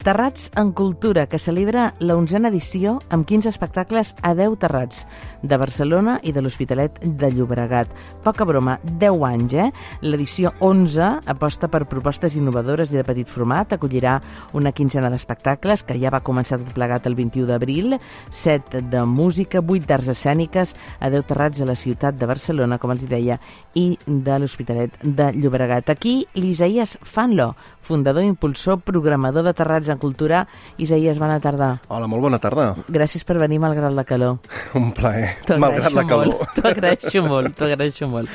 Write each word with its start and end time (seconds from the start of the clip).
Terrats 0.00 0.50
en 0.56 0.72
Cultura, 0.72 1.26
que 1.26 1.38
celebra 1.38 1.90
la 2.00 2.14
onzena 2.16 2.48
edició 2.48 2.94
amb 3.12 3.26
15 3.28 3.50
espectacles 3.50 4.14
a 4.24 4.30
10 4.32 4.54
terrats 4.62 5.02
de 5.42 5.56
Barcelona 5.60 6.14
i 6.24 6.32
de 6.32 6.40
l'Hospitalet 6.40 7.02
de 7.04 7.28
Llobregat. 7.34 7.90
Poca 8.24 8.46
broma, 8.48 8.78
10 8.96 9.24
anys, 9.28 9.54
eh? 9.60 9.66
L'edició 10.00 10.54
11 10.64 11.10
aposta 11.28 11.68
per 11.68 11.82
propostes 11.84 12.38
innovadores 12.40 12.94
i 12.94 12.96
de 12.96 13.04
petit 13.04 13.28
format, 13.28 13.74
acollirà 13.76 14.14
una 14.56 14.72
quinzena 14.72 15.10
d'espectacles 15.12 15.84
que 15.84 15.98
ja 16.00 16.08
va 16.08 16.22
començar 16.24 16.56
tot 16.62 16.72
plegat 16.72 17.04
el 17.04 17.18
21 17.18 17.50
d'abril, 17.50 17.98
7 18.30 18.80
de 18.88 19.04
música, 19.04 19.60
8 19.60 19.84
d'arts 19.84 20.08
escèniques 20.14 20.72
a 20.98 21.12
10 21.12 21.28
terrats 21.28 21.60
a 21.60 21.68
la 21.68 21.76
ciutat 21.76 22.16
de 22.16 22.30
Barcelona, 22.30 22.80
com 22.80 22.96
els 22.96 23.04
deia, 23.04 23.36
i 23.76 23.98
de 24.06 24.40
l'Hospitalet 24.40 24.96
de 25.04 25.28
Llobregat. 25.36 25.92
Aquí 25.92 26.24
l'Isaías 26.32 26.96
Fanlo, 27.04 27.52
fundador, 27.80 28.22
impulsor, 28.24 28.80
programador 28.80 29.44
de 29.44 29.54
terrats 29.54 29.88
en 29.88 29.98
Cultura. 29.98 30.46
Isaías, 30.78 31.18
bona 31.18 31.40
tarda. 31.40 31.80
Hola, 31.88 32.06
molt 32.06 32.22
bona 32.22 32.38
tarda. 32.38 32.74
Gràcies 32.88 33.24
per 33.26 33.38
venir 33.40 33.60
malgrat 33.62 33.94
la 33.94 34.04
calor. 34.04 34.38
Un 34.78 34.92
plaer, 34.96 35.34
malgrat 35.58 35.96
la 35.96 36.06
calor. 36.06 36.46
T'ho 36.56 36.66
agraeixo 36.70 37.24
molt, 37.26 37.56
t'ho 37.58 37.68
agraeixo 37.68 38.08
molt. 38.10 38.30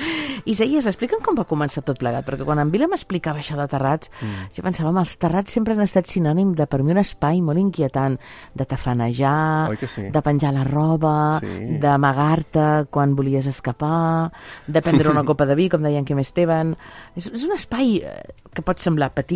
Isaías, 0.46 0.86
explica'm 0.90 1.24
com 1.26 1.38
va 1.38 1.48
començar 1.50 1.86
tot 1.86 2.00
plegat, 2.02 2.26
perquè 2.28 2.46
quan 2.46 2.60
en 2.62 2.72
Vila 2.74 2.90
m'explicava 2.92 3.42
això 3.42 3.58
de 3.58 3.68
terrats, 3.72 4.12
mm. 4.22 4.50
jo 4.56 4.66
pensava, 4.66 4.94
els 5.00 5.16
terrats 5.22 5.56
sempre 5.56 5.74
han 5.74 5.84
estat 5.86 6.10
sinònim 6.10 6.54
de, 6.58 6.68
per 6.70 6.82
mi, 6.84 6.94
un 6.94 7.02
espai 7.02 7.42
molt 7.46 7.62
inquietant, 7.62 8.18
de 8.54 8.68
tafanejar, 8.70 9.74
sí? 9.86 10.10
de 10.14 10.22
penjar 10.26 10.54
la 10.56 10.66
roba, 10.68 11.16
sí. 11.42 11.80
d'amagar-te 11.82 12.68
quan 12.94 13.16
volies 13.18 13.50
escapar, 13.50 14.32
de 14.68 14.82
prendre 14.86 15.10
una 15.14 15.24
copa 15.30 15.48
de 15.50 15.58
vi, 15.58 15.70
com 15.72 15.84
deien 15.86 16.06
que 16.06 16.16
Esteban. 16.26 16.76
És, 17.16 17.28
és 17.28 17.44
un 17.46 17.54
espai 17.56 17.98
eh, 18.00 18.16
que 18.56 18.64
pot 18.66 18.80
semblar 18.82 19.12
petit, 19.16 19.35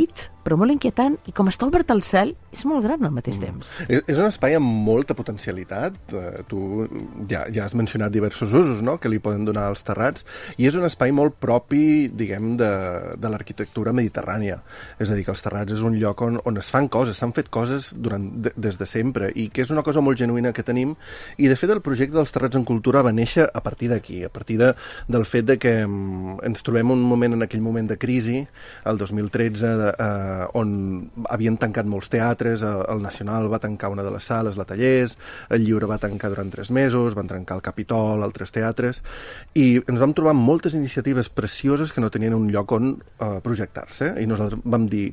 però 0.49 0.57
molt 0.57 0.73
inquietant, 0.73 1.13
i 1.29 1.33
com 1.35 1.49
està 1.51 1.67
obert 1.67 1.91
al 1.93 1.99
cel, 2.01 2.31
és 2.49 2.63
molt 2.65 2.81
gran 2.81 3.03
al 3.05 3.13
mateix 3.13 3.37
mm. 3.37 3.45
temps. 3.45 3.71
És, 3.85 4.01
és 4.09 4.17
un 4.17 4.25
espai 4.25 4.55
amb 4.57 4.65
molta 4.87 5.13
potencialitat. 5.13 5.97
Uh, 6.09 6.39
tu 6.49 6.87
ja, 7.29 7.43
ja 7.53 7.65
has 7.67 7.75
mencionat 7.77 8.13
diversos 8.13 8.53
usos 8.57 8.81
no?, 8.85 8.97
que 8.97 9.11
li 9.11 9.19
poden 9.21 9.45
donar 9.45 9.67
als 9.69 9.83
terrats, 9.85 10.25
i 10.57 10.65
és 10.69 10.77
un 10.79 10.87
espai 10.87 11.13
molt 11.13 11.37
propi, 11.43 12.09
diguem, 12.09 12.55
de, 12.59 12.69
de 13.21 13.31
l'arquitectura 13.31 13.93
mediterrània. 13.93 14.57
És 14.97 15.11
a 15.11 15.17
dir, 15.17 15.27
que 15.27 15.33
els 15.35 15.43
terrats 15.45 15.75
és 15.75 15.83
un 15.85 15.99
lloc 16.01 16.23
on, 16.25 16.39
on 16.49 16.57
es 16.61 16.71
fan 16.73 16.89
coses, 16.89 17.19
s'han 17.19 17.35
fet 17.35 17.51
coses 17.53 17.91
durant, 17.93 18.25
de, 18.41 18.55
des 18.57 18.79
de 18.79 18.89
sempre, 18.89 19.29
i 19.35 19.49
que 19.53 19.67
és 19.67 19.75
una 19.75 19.85
cosa 19.85 20.01
molt 20.01 20.17
genuïna 20.17 20.53
que 20.55 20.65
tenim, 20.65 20.95
i 21.37 21.51
de 21.51 21.59
fet 21.59 21.75
el 21.75 21.83
projecte 21.85 22.17
dels 22.17 22.33
terrats 22.33 22.57
en 22.57 22.65
cultura 22.65 23.03
va 23.05 23.13
néixer 23.13 23.45
a 23.53 23.63
partir 23.65 23.91
d'aquí, 23.93 24.23
a 24.25 24.33
partir 24.33 24.57
de, 24.63 24.73
del 25.11 25.27
fet 25.29 25.45
de 25.51 25.59
que 25.61 25.75
um, 25.85 26.39
ens 26.47 26.65
trobem 26.65 26.95
un 26.95 27.05
moment 27.05 27.37
en 27.37 27.45
aquell 27.45 27.61
moment 27.61 27.91
de 27.91 27.99
crisi, 28.01 28.41
el 28.89 28.97
2013, 28.97 29.75
de, 29.83 29.88
uh, 29.91 30.45
on 30.59 30.71
havien 31.29 31.57
tancat 31.59 31.87
molts 31.89 32.11
teatres, 32.13 32.63
el 32.63 33.01
Nacional 33.03 33.49
va 33.51 33.61
tancar 33.63 33.91
una 33.93 34.05
de 34.05 34.13
les 34.13 34.25
sales, 34.25 34.57
la 34.59 34.65
Tallers, 34.69 35.17
el 35.49 35.65
Lliure 35.65 35.89
va 35.89 35.99
tancar 36.01 36.31
durant 36.33 36.51
tres 36.53 36.71
mesos, 36.71 37.17
van 37.17 37.29
tancar 37.29 37.59
el 37.59 37.65
Capitol, 37.65 38.23
altres 38.23 38.53
teatres, 38.55 39.03
i 39.55 39.79
ens 39.79 39.99
vam 40.01 40.13
trobar 40.17 40.35
moltes 40.37 40.77
iniciatives 40.77 41.29
precioses 41.29 41.93
que 41.93 42.01
no 42.01 42.11
tenien 42.13 42.37
un 42.37 42.49
lloc 42.53 42.71
on 42.77 42.95
uh, 42.95 43.39
projectar-se, 43.45 44.13
i 44.21 44.27
nosaltres 44.29 44.63
vam 44.65 44.87
dir, 44.89 45.09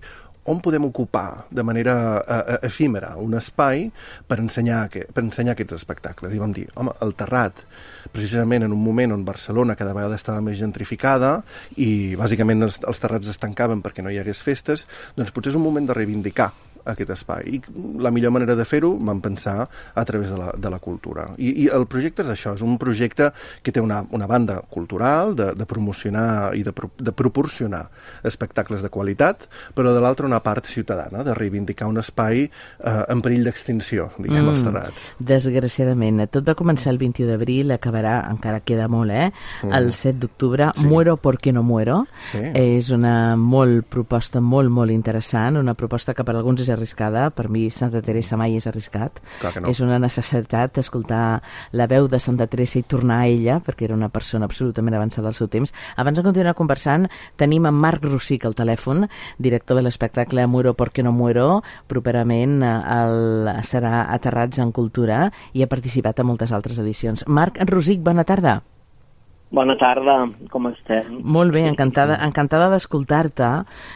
on 0.50 0.61
podem 0.64 0.84
ocupar 0.89 1.47
de 1.50 1.62
manera 1.66 1.97
uh, 2.20 2.58
efímera 2.66 3.14
un 3.22 3.34
espai 3.39 3.89
per 4.28 4.39
ensenyar, 4.42 4.86
que, 4.92 5.06
per 5.12 5.25
ensenyar 5.25 5.56
aquests 5.56 5.78
espectacles. 5.78 6.34
I 6.34 6.42
vam 6.42 6.55
dir, 6.56 6.66
home, 6.75 6.94
el 7.03 7.16
Terrat, 7.19 7.64
precisament 8.12 8.66
en 8.66 8.75
un 8.75 8.83
moment 8.83 9.16
on 9.16 9.25
Barcelona 9.27 9.77
cada 9.78 9.94
vegada 9.97 10.19
estava 10.19 10.44
més 10.44 10.61
gentrificada 10.61 11.41
i 11.77 12.14
bàsicament 12.19 12.69
els, 12.69 12.80
els 12.86 13.03
terrats 13.03 13.33
es 13.33 13.42
tancaven 13.42 13.83
perquè 13.84 14.05
no 14.05 14.12
hi 14.12 14.20
hagués 14.22 14.42
festes, 14.44 14.86
doncs 15.16 15.34
potser 15.34 15.55
és 15.55 15.61
un 15.61 15.66
moment 15.66 15.88
de 15.88 15.97
reivindicar 15.97 16.53
aquest 16.87 17.12
espai. 17.17 17.56
I 17.59 17.61
la 18.03 18.12
millor 18.15 18.33
manera 18.34 18.56
de 18.59 18.65
fer-ho 18.69 18.95
vam 18.98 19.20
pensar 19.25 19.59
a 19.67 20.05
través 20.05 20.31
de 20.31 20.39
la, 20.41 20.53
de 20.56 20.70
la 20.70 20.79
cultura. 20.79 21.28
I, 21.39 21.53
I 21.65 21.69
el 21.75 21.87
projecte 21.91 22.25
és 22.25 22.33
això, 22.33 22.55
és 22.56 22.65
un 22.65 22.78
projecte 22.78 23.31
que 23.62 23.73
té 23.75 23.83
una, 23.83 24.03
una 24.17 24.28
banda 24.31 24.61
cultural, 24.70 25.34
de, 25.37 25.53
de 25.56 25.66
promocionar 25.69 26.55
i 26.56 26.65
de, 26.66 26.72
de 26.72 27.12
proporcionar 27.12 27.87
espectacles 28.27 28.83
de 28.83 28.91
qualitat, 28.93 29.47
però 29.75 29.93
de 29.94 30.03
l'altra 30.03 30.27
una 30.27 30.43
part 30.44 30.66
ciutadana, 30.66 31.25
de 31.27 31.34
reivindicar 31.34 31.88
un 31.91 32.00
espai 32.03 32.47
eh, 32.47 32.50
en 33.09 33.22
perill 33.25 33.47
d'extinció, 33.47 34.10
diguem, 34.19 34.43
mm, 34.44 34.53
els 34.55 34.66
terrats. 34.66 35.09
Desgraciadament. 35.33 36.25
Tot 36.33 36.47
va 36.49 36.56
començar 36.59 36.93
el 36.94 37.00
21 37.03 37.31
d'abril, 37.31 37.75
acabarà, 37.75 38.19
encara 38.31 38.62
queda 38.66 38.89
molt, 38.93 39.12
eh? 39.12 39.31
Mm. 39.62 39.75
El 39.77 39.93
7 39.93 40.19
d'octubre, 40.25 40.71
sí. 40.75 40.87
Muero 40.87 41.16
porque 41.16 41.53
no 41.53 41.62
muero. 41.62 42.05
Sí. 42.31 42.43
És 42.56 42.91
una 42.94 43.37
molt 43.37 43.87
proposta 43.91 44.41
molt, 44.41 44.71
molt 44.72 44.93
interessant, 44.94 45.59
una 45.60 45.75
proposta 45.75 46.15
que 46.15 46.25
per 46.27 46.37
alguns 46.37 46.62
és 46.65 46.72
arriscada, 46.76 47.31
per 47.34 47.48
mi 47.50 47.66
Santa 47.75 48.03
Teresa 48.04 48.37
mai 48.38 48.56
és 48.56 48.66
arriscat. 48.69 49.20
no. 49.60 49.70
És 49.72 49.81
una 49.81 49.98
necessitat 50.03 50.78
escoltar 50.78 51.41
la 51.72 51.87
veu 51.91 52.09
de 52.09 52.20
Santa 52.22 52.47
Teresa 52.47 52.78
i 52.78 52.84
tornar 52.84 53.22
a 53.25 53.26
ella, 53.26 53.59
perquè 53.64 53.88
era 53.88 53.97
una 53.97 54.10
persona 54.12 54.47
absolutament 54.47 54.94
avançada 54.94 55.32
al 55.32 55.34
seu 55.34 55.48
temps. 55.48 55.72
Abans 55.97 56.19
de 56.19 56.25
continuar 56.26 56.54
conversant, 56.54 57.09
tenim 57.36 57.66
en 57.66 57.75
Marc 57.75 58.04
Rossic 58.04 58.47
al 58.47 58.54
telèfon, 58.54 59.09
director 59.38 59.76
de 59.76 59.86
l'espectacle 59.86 60.47
Muero 60.47 60.75
porque 60.75 61.03
no 61.03 61.12
muero, 61.12 61.62
properament 61.88 62.62
el, 62.62 63.50
serà 63.66 64.06
Aterrats 64.15 64.60
en 64.62 64.72
Cultura 64.76 65.26
i 65.53 65.65
ha 65.65 65.70
participat 65.72 66.20
en 66.20 66.31
moltes 66.31 66.53
altres 66.53 66.78
edicions. 66.82 67.26
Marc 67.26 67.60
Rossic, 67.70 68.03
bona 68.04 68.25
tarda. 68.28 68.60
Bona 69.47 69.77
tarda, 69.79 70.25
com 70.51 70.65
estem? 70.73 71.21
Molt 71.23 71.53
bé, 71.55 71.61
encantada, 71.71 72.17
encantada 72.27 72.67
d'escoltar-te. 72.73 73.51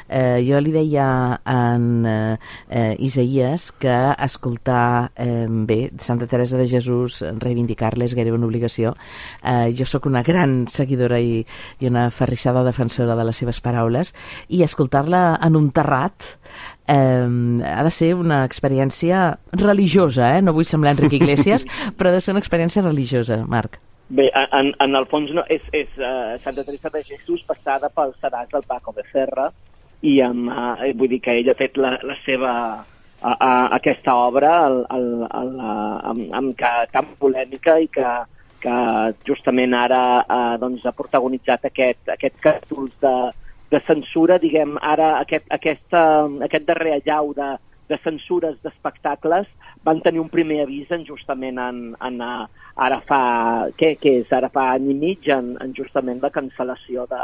Eh, 0.06 0.38
jo 0.46 0.60
li 0.62 0.70
deia 0.70 1.06
en 1.42 2.06
eh, 2.06 2.36
eh, 2.68 2.94
Isaías 3.02 3.72
que 3.82 3.96
escoltar 4.22 5.10
eh, 5.18 5.48
bé 5.50 5.80
Santa 5.98 6.28
Teresa 6.30 6.56
de 6.56 6.68
Jesús, 6.70 7.18
reivindicar-la 7.42 8.06
és 8.06 8.14
gairebé 8.14 8.38
una 8.38 8.46
obligació. 8.46 8.94
Eh, 9.42 9.74
jo 9.74 9.88
sóc 9.90 10.06
una 10.06 10.22
gran 10.22 10.68
seguidora 10.70 11.18
i, 11.18 11.42
i 11.80 11.90
una 11.90 12.06
ferrissada 12.14 12.62
defensora 12.62 13.18
de 13.18 13.26
les 13.26 13.42
seves 13.42 13.58
paraules 13.60 14.14
i 14.54 14.62
escoltar-la 14.62 15.34
en 15.42 15.58
un 15.58 15.72
terrat 15.74 16.30
eh, 16.86 17.26
ha 17.74 17.82
de 17.82 17.90
ser 17.90 18.14
una 18.14 18.44
experiència 18.46 19.32
religiosa, 19.58 20.36
eh? 20.36 20.42
no 20.46 20.54
vull 20.54 20.68
semblar 20.68 20.94
Enric 20.94 21.18
Iglesias, 21.18 21.66
però 21.98 22.14
ha 22.14 22.20
de 22.20 22.22
ser 22.22 22.38
una 22.38 22.46
experiència 22.46 22.86
religiosa, 22.86 23.42
Marc. 23.50 23.82
Bé, 24.10 24.30
en, 24.34 24.72
en 24.82 24.96
el 24.98 25.04
fons 25.06 25.30
no, 25.30 25.44
és, 25.54 25.62
és 25.70 25.90
uh, 26.02 26.34
Santa 26.42 26.64
Teresa 26.66 26.90
de 26.90 27.04
Jesús 27.06 27.44
passada 27.46 27.86
pel 27.94 28.10
sedàs 28.18 28.48
del 28.50 28.64
Paco 28.66 28.90
de 28.96 29.04
Ferra 29.06 29.44
i 30.02 30.16
amb, 30.26 30.48
uh, 30.50 30.82
vull 30.98 31.12
dir 31.12 31.20
que 31.22 31.36
ell 31.38 31.50
ha 31.52 31.54
fet 31.54 31.78
la, 31.78 31.92
la 32.02 32.16
seva 32.24 32.50
a, 32.50 33.30
a, 33.30 33.50
aquesta 33.76 34.16
obra 34.18 34.50
el, 34.66 34.80
el, 34.96 35.06
el, 35.42 35.52
amb, 35.62 36.24
amb 36.40 36.56
que, 36.58 36.72
tan 36.90 37.12
polèmica 37.22 37.76
i 37.78 37.86
que, 37.94 38.16
que 38.64 38.76
justament 39.30 39.78
ara 39.78 40.02
uh, 40.24 40.56
doncs, 40.58 40.82
ha 40.82 40.96
protagonitzat 40.96 41.70
aquest, 41.70 42.02
aquest 42.16 42.42
capítols 42.42 42.98
de, 43.06 43.14
de 43.70 43.82
censura, 43.86 44.40
diguem, 44.42 44.74
ara 44.82 45.12
aquest, 45.20 45.46
aquesta, 45.54 46.02
aquest 46.48 46.66
darrer 46.66 46.98
allau 46.98 47.30
de, 47.38 47.52
de 47.94 48.02
censures 48.02 48.58
d'espectacles 48.64 49.46
van 49.84 50.00
tenir 50.04 50.20
un 50.20 50.28
primer 50.32 50.62
avís 50.64 50.90
en 50.92 51.06
justament 51.08 51.58
en, 51.58 51.78
en, 52.00 52.18
ara 52.76 53.00
fa, 53.08 53.22
què, 53.78 53.94
què 54.00 54.18
és, 54.22 54.32
ara 54.32 54.50
fa 54.52 54.72
any 54.74 54.90
i 54.92 54.98
mig 54.98 55.30
en, 55.32 55.54
en 55.62 55.72
justament 55.76 56.20
la 56.22 56.32
cancel·lació 56.34 57.06
de, 57.10 57.22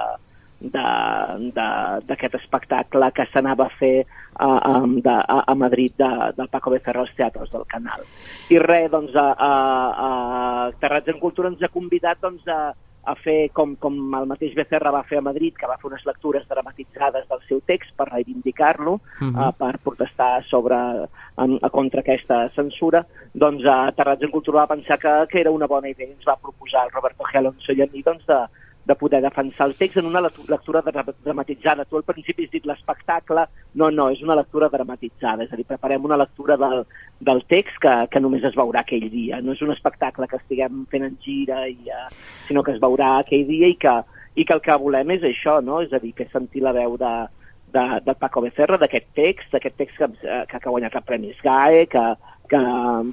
d'aquest 2.08 2.34
espectacle 2.38 3.10
que 3.12 3.26
s'anava 3.32 3.66
a 3.66 3.74
fer 3.76 4.06
a, 4.34 4.48
a, 4.48 4.72
de, 4.86 5.12
a, 5.12 5.42
a 5.52 5.54
Madrid 5.54 5.92
de, 6.00 6.08
del 6.36 6.48
Paco 6.48 6.72
Becerra 6.72 7.04
als 7.04 7.12
teatres 7.16 7.52
del 7.52 7.66
Canal. 7.68 8.04
I 8.48 8.58
res, 8.62 8.90
doncs, 8.90 9.14
a, 9.14 9.28
a, 9.36 9.52
a 10.06 10.10
Terrats 10.80 11.12
en 11.12 11.20
Cultura 11.20 11.52
ens 11.52 11.62
ha 11.62 11.72
convidat 11.72 12.20
doncs, 12.24 12.48
a, 12.48 12.72
a 13.06 13.14
fer 13.14 13.50
com, 13.54 13.74
com 13.80 13.96
el 14.18 14.26
mateix 14.26 14.54
Becerra 14.58 14.92
va 14.94 15.04
fer 15.06 15.20
a 15.20 15.24
Madrid, 15.24 15.54
que 15.58 15.68
va 15.70 15.78
fer 15.80 15.88
unes 15.90 16.04
lectures 16.08 16.46
dramatitzades 16.50 17.28
del 17.30 17.42
seu 17.48 17.62
text 17.70 17.94
per 17.96 18.08
reivindicar-lo, 18.10 18.98
uh 18.98 19.00
-huh. 19.20 19.48
uh, 19.48 19.52
per 19.56 19.78
protestar 19.78 20.44
sobre, 20.50 20.76
en, 21.38 21.58
contra 21.70 22.00
aquesta 22.00 22.48
censura, 22.54 23.06
doncs 23.32 23.64
a 23.64 23.92
Terrats 23.92 24.22
en 24.22 24.30
Cultura 24.30 24.60
va 24.64 24.74
pensar 24.74 24.98
que, 24.98 25.26
que 25.30 25.40
era 25.40 25.50
una 25.50 25.66
bona 25.66 25.88
idea 25.88 26.08
i 26.08 26.12
ens 26.12 26.26
va 26.26 26.36
proposar 26.36 26.84
el 26.84 26.92
Roberto 26.92 27.24
G. 27.24 27.38
Alonso 27.38 27.72
i 27.72 27.82
a 27.82 27.88
mi 27.92 28.02
doncs, 28.02 28.26
de, 28.26 28.40
de 28.86 28.94
poder 28.94 29.20
defensar 29.20 29.66
el 29.66 29.74
text 29.74 29.96
en 29.96 30.06
una 30.06 30.20
lectura 30.20 30.82
dramatitzada. 31.24 31.84
Tu 31.84 31.96
al 31.96 32.04
principi 32.06 32.44
has 32.44 32.52
dit 32.52 32.66
l'espectacle, 32.66 33.42
no, 33.74 33.90
no, 33.90 34.08
és 34.14 34.22
una 34.22 34.36
lectura 34.38 34.68
dramatitzada, 34.70 35.42
és 35.42 35.52
a 35.52 35.58
dir, 35.58 35.66
preparem 35.66 36.04
una 36.06 36.18
lectura 36.20 36.56
del, 36.56 36.84
del 37.18 37.42
text 37.50 37.80
que, 37.82 37.94
que 38.12 38.22
només 38.22 38.46
es 38.46 38.54
veurà 38.54 38.84
aquell 38.84 39.08
dia. 39.10 39.40
No 39.42 39.56
és 39.56 39.64
un 39.66 39.74
espectacle 39.74 40.28
que 40.30 40.38
estiguem 40.38 40.84
fent 40.92 41.08
en 41.08 41.18
gira, 41.24 41.64
i, 41.66 41.90
uh, 41.90 42.06
sinó 42.46 42.62
que 42.62 42.76
es 42.76 42.82
veurà 42.82 43.16
aquell 43.18 43.42
dia 43.50 43.72
i 43.74 43.74
que, 43.74 43.96
i 44.36 44.46
que 44.46 44.54
el 44.54 44.62
que 44.62 44.78
volem 44.78 45.10
és 45.16 45.26
això, 45.26 45.58
no? 45.66 45.82
és 45.82 45.90
a 45.90 45.98
dir, 45.98 46.14
fer 46.14 46.28
sentir 46.30 46.62
la 46.62 46.76
veu 46.76 46.94
de, 47.00 47.12
de, 47.74 47.84
de 48.06 48.14
Paco 48.22 48.44
Becerra, 48.46 48.78
d'aquest 48.78 49.10
text, 49.18 49.50
d'aquest 49.50 49.78
text 49.82 49.98
que, 49.98 50.12
que, 50.22 50.46
que 50.46 50.62
ha 50.62 50.70
guanyat 50.70 50.94
el 50.94 51.06
Premi 51.10 51.34
SGAE, 51.40 51.88
que, 51.90 52.06
que 52.54 52.62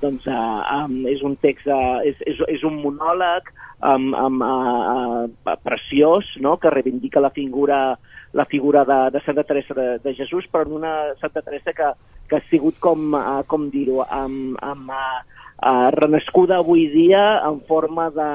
doncs, 0.05 0.29
uh, 0.29 0.61
um, 0.83 0.99
és 1.09 1.25
un 1.25 1.33
text, 1.41 1.65
uh, 1.65 1.97
és, 2.05 2.21
és, 2.29 2.45
és 2.59 2.69
un 2.69 2.77
monòleg 2.85 3.49
um, 3.83 4.13
um, 4.15 4.39
uh, 4.41 5.57
preciós, 5.63 6.25
no?, 6.39 6.57
que 6.57 6.69
reivindica 6.69 7.19
la 7.19 7.29
figura 7.29 7.97
la 8.33 8.45
figura 8.45 8.83
de, 8.83 9.11
de 9.11 9.23
Santa 9.23 9.43
Teresa 9.43 9.75
de, 9.75 9.99
de 9.99 10.13
Jesús, 10.15 10.47
però 10.49 10.65
una 10.65 11.13
Santa 11.21 11.43
Teresa 11.45 11.71
que, 11.71 11.91
que 12.27 12.39
ha 12.39 12.43
sigut 12.49 12.79
com, 12.81 13.13
uh, 13.13 13.43
com 13.45 13.69
dir-ho, 13.69 14.01
amb, 14.09 14.57
amb 14.57 14.89
uh, 14.89 15.19
uh, 15.61 15.89
renascuda 15.93 16.57
avui 16.57 16.87
dia 16.89 17.43
en 17.45 17.61
forma 17.69 18.09
de, 18.09 18.31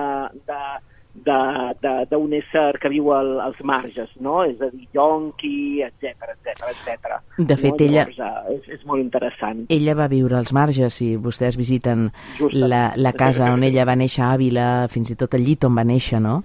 de 0.46 0.60
d'un 1.24 2.34
ésser 2.38 2.78
que 2.80 2.90
viu 2.92 3.12
al, 3.14 3.34
als 3.40 3.60
marges, 3.64 4.10
no? 4.20 4.40
És 4.46 4.60
a 4.62 4.70
dir, 4.72 4.86
yonqui, 4.96 5.82
etc 5.86 6.32
etc 6.34 6.68
etc. 6.72 7.18
De 7.38 7.56
fet, 7.56 7.74
no? 7.74 7.86
ella... 7.86 8.06
Llavors, 8.08 8.18
uh, 8.18 8.54
és, 8.56 8.68
és 8.78 8.86
molt 8.88 9.02
interessant. 9.02 9.64
Ella 9.74 9.96
va 9.98 10.08
viure 10.10 10.38
als 10.38 10.52
marges, 10.56 10.98
si 11.00 11.14
vostès 11.20 11.58
visiten 11.58 12.08
la, 12.52 12.92
la 12.96 13.12
casa 13.16 13.52
on 13.52 13.64
ella 13.66 13.86
va 13.88 13.96
néixer 13.98 14.24
a 14.24 14.32
Àvila, 14.36 14.68
fins 14.92 15.12
i 15.12 15.18
tot 15.18 15.34
el 15.38 15.44
llit 15.46 15.66
on 15.68 15.76
va 15.78 15.86
néixer, 15.86 16.20
no? 16.22 16.40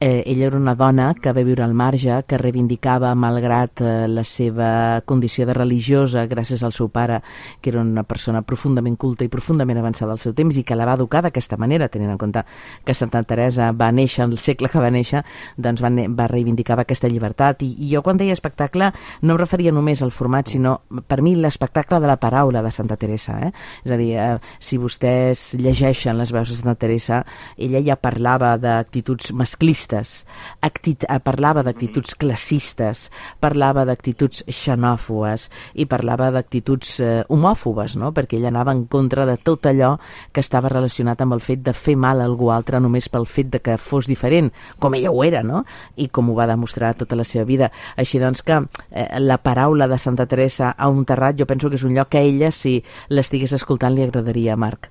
Eh, 0.00 0.22
ella 0.26 0.46
era 0.46 0.56
una 0.56 0.76
dona 0.78 1.12
que 1.14 1.32
va 1.32 1.42
viure 1.42 1.64
al 1.64 1.74
marge, 1.74 2.20
que 2.26 2.38
reivindicava, 2.38 3.14
malgrat 3.18 3.82
eh, 3.82 4.06
la 4.08 4.22
seva 4.24 5.02
condició 5.04 5.46
de 5.48 5.56
religiosa, 5.56 6.26
gràcies 6.30 6.62
al 6.62 6.74
seu 6.76 6.90
pare, 6.94 7.20
que 7.60 7.72
era 7.72 7.82
una 7.82 8.04
persona 8.06 8.42
profundament 8.46 8.96
culta 8.96 9.26
i 9.26 9.32
profundament 9.32 9.80
avançada 9.80 10.14
al 10.14 10.22
seu 10.22 10.34
temps 10.38 10.56
i 10.56 10.64
que 10.64 10.76
la 10.78 10.86
va 10.86 10.94
educar 10.98 11.24
d'aquesta 11.26 11.58
manera, 11.58 11.88
tenint 11.90 12.12
en 12.14 12.20
compte 12.20 12.44
que 12.84 12.94
Santa 12.94 13.24
Teresa 13.26 13.72
va 13.72 13.90
néixer 13.92 14.17
néixer, 14.18 14.26
el 14.26 14.38
segle 14.38 14.68
que 14.68 14.80
va 14.80 14.90
néixer, 14.90 15.22
doncs 15.56 15.82
va, 15.82 15.90
va 15.90 16.26
reivindicar 16.28 16.78
aquesta 16.78 17.08
llibertat. 17.08 17.62
I, 17.62 17.74
I 17.78 17.90
jo 17.94 18.02
quan 18.02 18.18
deia 18.18 18.32
espectacle 18.32 18.92
no 19.22 19.34
em 19.34 19.38
referia 19.38 19.72
només 19.72 20.02
al 20.02 20.10
format, 20.10 20.48
sinó 20.48 20.80
per 21.06 21.22
mi 21.22 21.34
l'espectacle 21.34 22.00
de 22.00 22.06
la 22.06 22.18
paraula 22.18 22.62
de 22.62 22.70
Santa 22.70 22.96
Teresa. 22.96 23.38
Eh? 23.46 23.52
És 23.84 23.92
a 23.92 23.96
dir, 23.96 24.14
eh, 24.16 24.38
si 24.58 24.78
vostès 24.78 25.54
llegeixen 25.58 26.18
les 26.18 26.32
veus 26.32 26.48
de 26.48 26.56
Santa 26.56 26.76
Teresa, 26.86 27.24
ella 27.56 27.82
ja 27.84 27.96
parlava 27.96 28.56
d'actituds 28.58 29.32
masclistes, 29.32 30.24
actit 30.60 31.04
eh, 31.08 31.18
parlava 31.20 31.62
d'actituds 31.62 32.16
classistes, 32.18 33.08
parlava 33.40 33.84
d'actituds 33.88 34.44
xenòfobes 34.48 35.48
i 35.74 35.86
parlava 35.86 36.30
d'actituds 36.34 36.98
eh, 37.00 37.22
homòfobes, 37.28 37.96
no? 37.98 38.12
perquè 38.12 38.38
ella 38.38 38.52
anava 38.52 38.74
en 38.74 38.86
contra 38.86 39.26
de 39.26 39.36
tot 39.36 39.66
allò 39.66 39.96
que 40.32 40.42
estava 40.42 40.70
relacionat 40.72 41.20
amb 41.22 41.36
el 41.36 41.44
fet 41.44 41.62
de 41.66 41.74
fer 41.74 41.96
mal 41.98 42.20
a 42.20 42.28
algú 42.28 42.50
altre 42.52 42.80
només 42.80 43.08
pel 43.10 43.26
fet 43.28 43.50
de 43.52 43.60
que 43.64 43.76
fos 43.78 43.97
diferent, 44.06 44.52
com 44.78 44.94
ella 44.94 45.10
ho 45.10 45.24
era, 45.24 45.42
no? 45.42 45.64
I 45.96 46.08
com 46.08 46.30
ho 46.30 46.36
va 46.36 46.46
demostrar 46.46 46.94
tota 46.94 47.16
la 47.16 47.24
seva 47.24 47.44
vida. 47.48 47.72
Així 47.96 48.20
doncs 48.22 48.44
que 48.46 48.60
eh, 48.60 49.08
la 49.18 49.40
paraula 49.42 49.88
de 49.88 49.98
Santa 49.98 50.26
Teresa 50.26 50.74
a 50.76 50.88
un 50.88 51.04
terrat 51.04 51.38
jo 51.38 51.46
penso 51.46 51.68
que 51.68 51.80
és 51.80 51.84
un 51.84 51.96
lloc 51.96 52.12
que 52.12 52.22
a 52.22 52.28
ella, 52.28 52.52
si 52.52 52.78
l'estigués 53.08 53.56
escoltant, 53.56 53.94
li 53.94 54.06
agradaria, 54.06 54.56
Marc. 54.56 54.90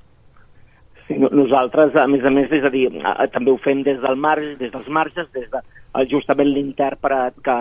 Sí, 1.07 1.15
nosaltres, 1.15 1.95
a 1.95 2.07
més 2.11 2.25
a 2.27 2.31
més, 2.33 2.51
és 2.51 2.65
a 2.67 2.71
dir, 2.73 2.89
també 3.31 3.53
ho 3.53 3.59
fem 3.63 3.79
des 3.85 4.01
del 4.03 4.17
marge, 4.19 4.57
des 4.59 4.73
dels 4.73 4.89
marges, 4.91 5.29
des 5.31 5.47
de 5.53 5.61
justament 6.11 6.49
l'intèrpret 6.51 7.37
que, 7.45 7.55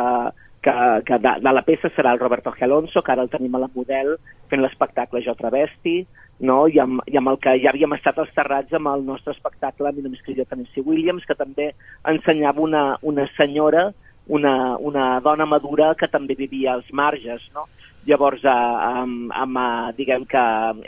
que, 0.67 1.03
que 1.07 1.19
de, 1.23 1.33
de 1.45 1.53
la 1.55 1.63
peça 1.67 1.91
serà 1.95 2.13
el 2.17 2.19
Roberto 2.19 2.51
G. 2.51 2.65
Alonso, 2.67 3.03
que 3.03 3.13
ara 3.15 3.23
el 3.23 3.31
tenim 3.31 3.55
a 3.55 3.63
la 3.63 3.71
model 3.75 4.17
fent 4.51 4.63
l'espectacle 4.65 5.23
Jo 5.23 5.37
Travesti, 5.39 6.01
no? 6.49 6.65
I, 6.67 6.81
amb, 6.83 7.05
i 7.07 7.19
amb 7.21 7.31
el 7.33 7.39
que 7.43 7.55
ja 7.63 7.71
havíem 7.71 7.95
estat 7.95 8.19
als 8.19 8.33
terrats 8.35 8.75
amb 8.75 8.91
el 8.91 9.07
nostre 9.07 9.33
espectacle 9.37 9.93
Mi 9.95 10.03
només 10.05 10.21
escrivia 10.21 10.49
Tennessee 10.51 10.85
Williams, 10.85 11.25
que 11.29 11.39
també 11.39 11.71
ensenyava 12.13 12.65
una, 12.65 12.85
una 13.03 13.29
senyora, 13.37 13.93
una, 14.27 14.55
una 14.83 15.07
dona 15.23 15.47
madura 15.47 15.95
que 15.95 16.11
també 16.11 16.35
vivia 16.35 16.75
als 16.75 16.91
marges, 16.91 17.47
no? 17.55 17.69
Llavors, 18.07 18.43
eh, 18.43 18.51
amb, 18.51 19.31
amb, 19.35 19.63
eh, 19.63 19.95
diguem 20.01 20.27
que 20.31 20.45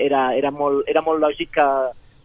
era, 0.09 0.29
era, 0.35 0.51
molt, 0.55 0.91
era 0.91 1.03
molt 1.07 1.23
lògic 1.23 1.55
que, 1.55 1.69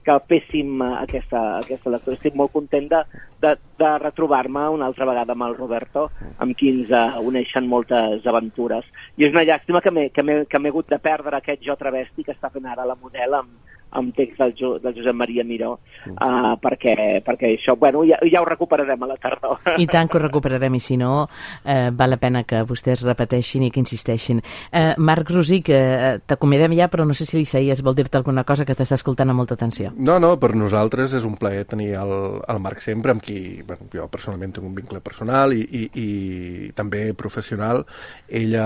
que 0.03 0.15
féssim 0.29 0.81
aquesta, 0.85 1.41
aquesta 1.59 1.93
lectura. 1.93 2.17
Estic 2.17 2.35
molt 2.39 2.53
content 2.55 2.89
de, 2.91 3.01
de, 3.43 3.53
de 3.79 3.91
retrobar-me 4.03 4.67
una 4.75 4.89
altra 4.91 5.07
vegada 5.09 5.35
amb 5.35 5.47
el 5.47 5.57
Roberto, 5.57 6.09
amb 6.43 6.57
qui 6.59 6.71
ens 6.73 6.91
uh, 6.91 7.21
uneixen 7.23 7.69
moltes 7.71 8.27
aventures. 8.29 8.87
I 9.17 9.27
és 9.27 9.35
una 9.35 9.45
llàstima 9.47 9.81
que 9.83 9.93
m'he 9.93 10.73
hagut 10.73 10.91
de 10.91 10.99
perdre 10.99 11.39
aquest 11.39 11.63
jo 11.65 11.77
travesti 11.79 12.27
que 12.27 12.35
està 12.35 12.51
fent 12.53 12.67
ara 12.69 12.87
la 12.87 12.99
model 12.99 13.39
amb, 13.39 13.72
amb 13.93 14.15
text 14.15 14.39
del, 14.41 14.53
jo, 14.59 14.73
del 14.83 14.95
Josep 14.97 15.15
Maria 15.17 15.45
Miró, 15.47 15.77
uh, 16.09 16.53
perquè, 16.61 17.21
perquè 17.25 17.53
això, 17.57 17.75
bueno, 17.79 18.03
ja, 18.07 18.19
ja 18.29 18.41
ho 18.41 18.47
recuperarem 18.47 19.05
a 19.05 19.11
la 19.13 19.17
tardor. 19.21 19.59
I 19.83 19.87
tant 19.89 20.09
que 20.09 20.19
ho 20.19 20.23
recuperarem, 20.23 20.75
i 20.75 20.81
si 20.83 20.97
no, 20.99 21.27
eh, 21.63 21.89
val 21.93 22.13
la 22.13 22.19
pena 22.21 22.43
que 22.47 22.63
vostès 22.67 23.03
repeteixin 23.07 23.67
i 23.67 23.71
que 23.73 23.81
insisteixin. 23.81 24.41
Eh, 24.71 24.93
Marc 24.97 25.31
Rosic, 25.33 25.69
eh, 25.73 26.19
t'acomiadem 26.27 26.75
ja, 26.77 26.89
però 26.91 27.07
no 27.07 27.15
sé 27.17 27.27
si 27.29 27.37
l'Isaías 27.37 27.83
vol 27.85 27.97
dir-te 27.97 28.19
alguna 28.19 28.45
cosa 28.47 28.65
que 28.65 28.75
t'està 28.77 28.97
escoltant 28.99 29.31
amb 29.31 29.41
molta 29.43 29.57
atenció. 29.57 29.93
No, 29.97 30.19
no, 30.21 30.35
per 30.41 30.53
nosaltres 30.57 31.15
és 31.17 31.27
un 31.27 31.37
plaer 31.39 31.65
tenir 31.69 31.93
el, 31.99 32.13
el 32.49 32.61
Marc 32.63 32.83
sempre, 32.83 33.13
amb 33.13 33.23
qui 33.23 33.61
bueno, 33.65 33.89
jo 33.93 34.07
personalment 34.11 34.55
tinc 34.55 34.67
un 34.67 34.75
vincle 34.77 35.01
personal 35.03 35.53
i, 35.55 35.63
i, 35.63 35.83
i 35.99 36.71
també 36.77 37.05
professional. 37.17 37.83
Ella, 38.29 38.65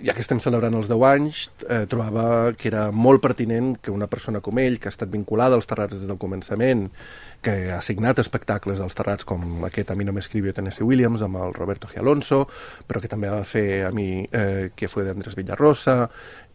ja 0.00 0.16
que 0.16 0.24
estem 0.24 0.40
celebrant 0.42 0.76
els 0.78 0.90
10 0.90 1.06
anys, 1.10 1.44
eh, 1.68 1.84
trobava 1.90 2.52
que 2.56 2.70
era 2.70 2.88
molt 2.90 3.22
pertinent 3.22 3.76
que 3.82 3.92
una 3.94 4.08
persona 4.10 4.40
com 4.40 4.49
ell, 4.58 4.78
que 4.80 4.88
ha 4.88 4.94
estat 4.94 5.10
vinculada 5.12 5.54
als 5.54 5.70
terrats 5.70 5.94
des 5.94 6.08
del 6.08 6.18
començament, 6.18 6.88
que 7.44 7.70
ha 7.72 7.80
signat 7.82 8.18
espectacles 8.18 8.80
als 8.80 8.96
terrats 8.98 9.24
com 9.24 9.64
aquest 9.68 9.90
A 9.90 9.94
mi 9.94 10.04
no 10.04 10.12
m'escrivió 10.12 10.52
Tennessee 10.52 10.86
Williams 10.86 11.22
amb 11.22 11.38
el 11.40 11.54
Roberto 11.54 11.88
G. 11.88 12.00
Alonso, 12.00 12.46
però 12.86 13.00
que 13.00 13.08
també 13.08 13.30
va 13.30 13.44
fer 13.44 13.84
a 13.86 13.92
mi 13.94 14.26
eh, 14.30 14.70
que 14.74 14.88
fue 14.88 15.04
d'Andrés 15.04 15.36
Villarrosa, 15.38 16.10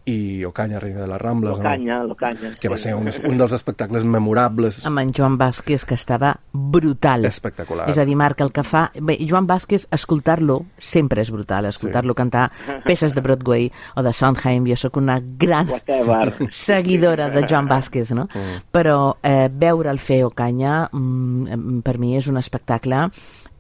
i 0.06 0.46
Ocaña, 0.46 0.80
Reina 0.80 1.02
de 1.02 1.08
les 1.08 1.22
Rambles, 1.22 1.58
L'Ocaña, 1.58 2.00
no? 2.00 2.08
l'Ocaña. 2.08 2.54
Que 2.62 2.70
va 2.70 2.78
ser 2.78 2.94
un, 2.96 3.10
un 3.10 3.40
dels 3.40 3.56
espectacles 3.58 4.06
memorables. 4.06 4.84
Amb 4.86 5.02
en 5.02 5.12
Joan 5.18 5.38
Vázquez, 5.38 5.86
que 5.86 5.98
estava 5.98 6.36
brutal. 6.54 7.26
Espectacular. 7.26 7.90
És 7.90 7.98
a 7.98 8.06
dir, 8.06 8.16
Marc, 8.16 8.44
el 8.46 8.54
que 8.54 8.64
fa... 8.64 8.86
Bé, 9.02 9.18
Joan 9.26 9.48
Vázquez, 9.50 9.88
escoltar-lo 9.96 10.60
sempre 10.78 11.26
és 11.26 11.32
brutal. 11.34 11.66
Escoltar-lo 11.72 12.14
sí. 12.14 12.20
cantar 12.22 12.46
peces 12.86 13.16
de 13.18 13.24
Broadway 13.26 13.72
o 13.96 14.06
de 14.06 14.14
Sondheim. 14.14 14.70
Jo 14.70 14.78
sóc 14.78 15.02
una 15.02 15.18
gran 15.22 15.74
seguidora 16.52 17.30
de 17.34 17.46
Joan 17.50 17.68
Vázquez, 17.68 18.14
no? 18.14 18.30
Mm. 18.30 18.62
Però 18.72 19.16
eh, 19.24 19.50
veure 19.50 19.90
el 19.90 20.00
fer 20.00 20.22
Ocaña, 20.30 20.84
mm, 20.92 21.82
per 21.86 21.98
mi 21.98 22.14
és 22.20 22.30
un 22.30 22.38
espectacle 22.38 23.08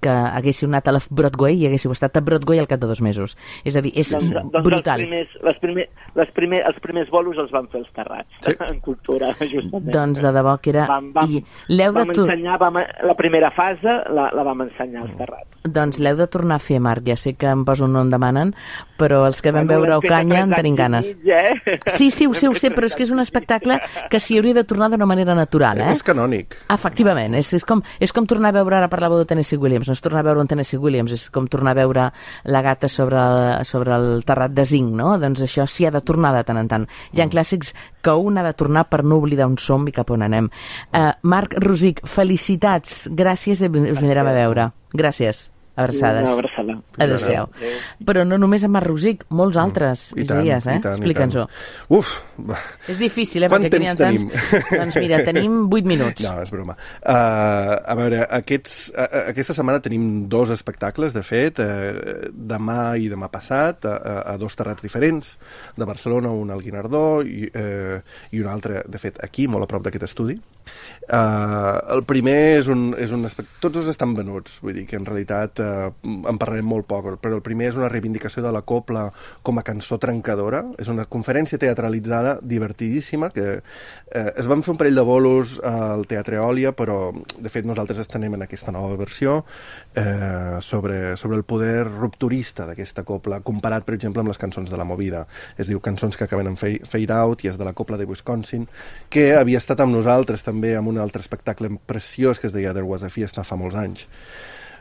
que 0.06 0.14
haguéssiu 0.14 0.70
anat 0.70 0.90
a 0.90 0.96
la 0.96 1.02
Broadway 1.10 1.58
i 1.58 1.68
haguéssiu 1.70 1.94
estat 1.96 2.20
a 2.20 2.24
Broadway 2.26 2.62
al 2.62 2.70
cap 2.70 2.82
de 2.84 2.90
dos 2.90 3.02
mesos. 3.02 3.36
És 3.66 3.78
a 3.78 3.84
dir, 3.86 3.94
és 3.98 4.12
doncs, 4.14 4.30
doncs 4.34 4.66
brutal. 4.66 5.02
Els 5.02 5.10
primers, 5.10 5.36
les 5.50 5.60
primer, 5.64 5.88
les 6.20 6.34
primer, 6.38 6.62
els 6.70 6.80
primers 6.84 7.12
bolos 7.14 7.42
els 7.42 7.54
van 7.56 7.70
fer 7.74 7.82
els 7.82 7.92
terrats, 7.98 8.30
sí. 8.46 8.56
en 8.70 8.80
cultura, 8.86 9.34
justament. 9.42 9.92
Doncs 9.96 10.22
de 10.24 10.34
debò 10.36 10.58
que 10.62 10.74
era... 10.76 10.88
Vam, 10.92 11.12
vam, 11.16 11.36
I 11.36 11.82
vam 11.96 12.14
tu... 12.14 12.26
ensenyar, 12.28 12.60
vam, 12.62 12.82
la 13.10 13.18
primera 13.18 13.52
fase 13.56 14.00
la, 14.14 14.30
la 14.36 14.46
vam 14.46 14.66
ensenyar 14.68 15.06
als 15.06 15.18
terrats. 15.18 15.60
Doncs 15.66 16.00
l'heu 16.04 16.18
de 16.20 16.28
tornar 16.30 16.60
a 16.60 16.64
fer, 16.64 16.80
Marc. 16.84 17.06
Ja 17.10 17.18
sé 17.18 17.34
que 17.40 17.50
em 17.50 17.66
poso 17.66 17.88
un 17.88 17.96
nom 17.96 18.10
demanen, 18.12 18.54
però 19.00 19.24
els 19.28 19.42
que 19.42 19.54
vam 19.56 19.66
bueno, 19.66 19.82
veure 19.82 19.98
Ocanya 20.00 20.44
en 20.46 20.54
tenim 20.54 20.78
ganes. 20.78 21.12
Mig, 21.18 21.32
eh? 21.34 21.80
Sí, 21.96 22.12
sí, 22.14 22.28
ho 22.28 22.34
sé, 22.38 22.48
ho 22.48 22.54
sé, 22.54 22.72
però 22.76 22.88
és 22.90 22.96
que 22.98 23.06
és 23.06 23.14
un 23.14 23.22
espectacle 23.24 23.80
que 24.12 24.22
s'hi 24.22 24.40
hauria 24.40 24.60
de 24.60 24.66
tornar 24.68 24.92
d'una 24.94 25.08
manera 25.10 25.36
natural, 25.38 25.82
eh? 25.82 25.92
És 25.96 26.04
canònic. 26.06 26.58
Efectivament, 26.72 27.36
és, 27.40 27.52
és, 27.58 27.66
com, 27.68 27.82
és 28.00 28.14
com 28.16 28.28
tornar 28.30 28.54
a 28.54 28.60
veure, 28.60 28.78
ara 28.80 28.92
parlàveu 28.92 29.22
de 29.22 29.30
Tennessee 29.30 29.60
Williams, 29.62 29.90
és 29.96 30.04
tornar 30.04 30.22
a 30.24 30.28
veure 30.30 30.44
un 30.44 30.52
Tennessee 30.52 30.82
Williams, 30.82 31.16
és 31.16 31.30
com 31.34 31.48
tornar 31.52 31.76
a 31.76 31.80
veure 31.82 32.10
la 32.52 32.62
gata 32.66 32.90
sobre, 32.92 33.24
sobre 33.68 33.96
el 33.96 34.26
terrat 34.28 34.54
de 34.56 34.68
zinc, 34.68 34.94
no? 34.96 35.16
Doncs 35.22 35.46
això 35.48 35.68
s'hi 35.70 35.88
ha 35.88 35.94
de 35.96 36.04
tornar 36.06 36.36
de 36.36 36.44
tant 36.48 36.62
en 36.62 36.72
tant. 36.72 36.88
Hi 37.14 37.24
ha 37.24 37.26
mm. 37.26 37.36
clàssics 37.36 37.74
que 38.06 38.14
un 38.14 38.38
ha 38.38 38.46
de 38.46 38.54
tornar 38.58 38.86
per 38.92 39.04
no 39.04 39.20
oblidar 39.24 39.50
on 39.50 39.58
som 39.62 39.88
i 39.88 39.96
cap 39.96 40.12
on 40.14 40.28
anem. 40.28 40.52
Uh, 40.92 41.12
Marc 41.24 41.58
Rosic, 41.64 42.04
felicitats, 42.06 43.06
gràcies 43.10 43.64
i 43.64 43.72
us 43.72 44.02
vindrem 44.02 44.30
a 44.30 44.40
veure. 44.44 44.72
Gràcies. 44.96 45.50
Abraçades. 45.76 46.24
Una 46.24 46.34
abraçada. 46.34 46.76
Adéu-siau. 47.04 47.50
Però 48.08 48.24
no 48.24 48.38
només 48.40 48.64
amb 48.64 48.78
Marc 48.78 48.88
Rosic, 48.88 49.26
molts 49.36 49.58
altres, 49.60 50.06
mm, 50.14 50.22
Isaías, 50.24 50.68
eh? 50.72 50.78
Explica'ns-ho. 50.80 51.44
Uf! 51.98 52.14
És 52.88 53.02
difícil, 53.02 53.44
eh? 53.44 53.50
Quant 53.52 53.68
temps 53.68 53.98
tenim? 54.00 54.30
Tants... 54.32 54.72
doncs 54.80 55.00
mira, 55.04 55.20
tenim 55.28 55.60
8 55.68 55.92
minuts. 55.92 56.24
No, 56.24 56.38
és 56.46 56.54
broma. 56.54 56.78
Uh, 57.02 57.76
a 57.84 57.98
veure, 58.00 58.24
aquests, 58.40 58.78
uh, 58.96 59.28
aquesta 59.36 59.58
setmana 59.58 59.84
tenim 59.84 60.30
dos 60.32 60.56
espectacles, 60.56 61.14
de 61.14 61.26
fet, 61.28 61.60
uh, 61.60 62.32
demà 62.32 62.96
i 62.96 63.12
demà 63.12 63.28
passat, 63.34 63.84
a, 63.84 63.96
a, 64.00 64.18
a 64.34 64.38
dos 64.40 64.56
terrats 64.56 64.86
diferents, 64.86 65.36
de 65.76 65.92
Barcelona, 65.92 66.32
un 66.32 66.56
al 66.56 66.64
Guinardó 66.64 67.20
i, 67.28 67.50
uh, 67.52 68.00
i 68.32 68.40
un 68.40 68.52
altre, 68.52 68.86
de 68.88 69.02
fet, 69.02 69.20
aquí, 69.28 69.50
molt 69.52 69.68
a 69.68 69.74
prop 69.76 69.84
d'aquest 69.84 70.08
estudi. 70.08 70.40
Uh, 71.06 71.78
el 71.94 72.02
primer 72.10 72.58
és 72.58 72.70
un, 72.72 72.88
és 72.98 73.12
un 73.14 73.28
aspecte... 73.28 73.60
Tots 73.62 73.76
dos 73.78 73.90
estan 73.92 74.16
venuts, 74.18 74.58
vull 74.66 74.74
dir 74.74 74.88
que 74.90 74.98
en 74.98 75.06
realitat 75.06 75.62
uh, 75.62 75.92
en 76.02 76.40
parlarem 76.42 76.66
molt 76.66 76.88
poc, 76.90 77.12
però 77.22 77.38
el 77.38 77.44
primer 77.46 77.70
és 77.70 77.78
una 77.78 77.92
reivindicació 77.92 78.42
de 78.42 78.54
la 78.54 78.64
copla 78.66 79.06
com 79.46 79.62
a 79.62 79.66
cançó 79.66 80.00
trencadora. 80.02 80.64
És 80.82 80.90
una 80.90 81.06
conferència 81.06 81.62
teatralitzada 81.62 82.40
divertidíssima 82.42 83.30
que 83.36 83.48
uh, 83.60 84.30
es 84.34 84.50
van 84.50 84.66
fer 84.66 84.74
un 84.74 84.82
parell 84.82 84.98
de 84.98 85.06
bolos 85.06 85.60
al 85.66 86.08
Teatre 86.10 86.42
Òlia, 86.42 86.74
però 86.74 87.12
de 87.14 87.54
fet 87.54 87.70
nosaltres 87.70 88.02
estenem 88.02 88.40
en 88.40 88.48
aquesta 88.48 88.74
nova 88.74 88.98
versió 88.98 89.38
uh, 89.44 90.58
sobre, 90.66 91.16
sobre 91.22 91.38
el 91.38 91.46
poder 91.46 91.86
rupturista 91.92 92.66
d'aquesta 92.66 93.06
copla, 93.06 93.44
comparat, 93.46 93.86
per 93.86 93.94
exemple, 94.00 94.26
amb 94.26 94.34
les 94.34 94.42
cançons 94.42 94.72
de 94.72 94.82
la 94.82 94.88
Movida. 94.90 95.26
Es 95.62 95.70
diu 95.70 95.84
Cançons 95.86 96.18
que 96.18 96.26
acaben 96.26 96.50
en 96.50 96.58
Fade 96.58 97.14
Out 97.14 97.46
i 97.46 97.52
és 97.52 97.62
de 97.62 97.68
la 97.68 97.76
copla 97.78 97.98
de 98.02 98.10
Wisconsin, 98.10 98.66
que 99.14 99.36
havia 99.38 99.62
estat 99.62 99.84
amb 99.84 99.94
nosaltres 99.94 100.42
també 100.42 100.55
amb 100.78 100.92
un 100.92 101.00
altre 101.02 101.24
espectacle 101.24 101.70
preciós 101.88 102.40
que 102.40 102.48
es 102.48 102.56
deia 102.56 102.74
There 102.74 102.88
Was 102.88 103.04
a 103.04 103.12
Fiesta 103.14 103.44
fa 103.44 103.58
molts 103.60 103.76
anys. 103.80 104.06